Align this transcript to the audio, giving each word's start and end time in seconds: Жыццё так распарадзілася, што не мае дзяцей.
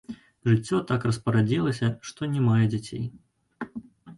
Жыццё 0.51 0.79
так 0.91 1.05
распарадзілася, 1.09 1.91
што 2.09 2.31
не 2.33 2.41
мае 2.49 2.59
дзяцей. 2.73 3.05